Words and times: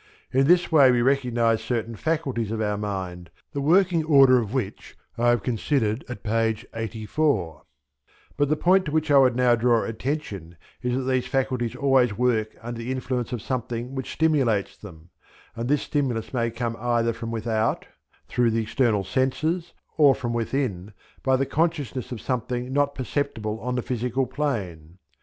In 0.31 0.47
this 0.47 0.71
way 0.71 0.89
we 0.91 1.03
recognize 1.03 1.61
certain 1.61 1.95
faculties 1.95 2.49
of 2.49 2.59
our 2.59 2.75
mind, 2.75 3.29
the 3.53 3.61
working 3.61 4.03
order 4.03 4.39
of 4.39 4.51
which 4.51 4.97
I 5.15 5.29
have 5.29 5.43
considered 5.43 6.03
at 6.09 6.23
page 6.23 6.65
84; 6.73 7.61
but 8.35 8.49
the 8.49 8.55
point 8.55 8.85
to 8.85 8.91
which 8.91 9.11
I 9.11 9.19
would 9.19 9.35
now 9.35 9.53
draw 9.53 9.83
attention 9.83 10.57
is 10.81 10.95
that 10.97 11.03
these 11.03 11.27
faculties 11.27 11.75
always 11.75 12.17
work 12.17 12.55
under 12.63 12.79
the 12.79 12.91
influence 12.91 13.31
of 13.31 13.43
something 13.43 13.93
which 13.93 14.13
stimulates 14.13 14.75
them, 14.75 15.09
and 15.55 15.69
this 15.69 15.83
stimulus 15.83 16.33
may 16.33 16.49
come 16.49 16.75
either 16.79 17.13
from 17.13 17.29
without 17.29 17.85
through 18.27 18.49
the 18.49 18.63
external 18.63 19.03
senses, 19.03 19.73
or 19.97 20.15
from 20.15 20.33
within 20.33 20.93
by 21.21 21.35
the 21.35 21.45
consciousness 21.45 22.11
of 22.11 22.21
something 22.21 22.73
not 22.73 22.95
perceptible 22.95 23.59
on 23.59 23.75
the 23.75 23.83
physical 23.83 24.25
plane. 24.25 24.97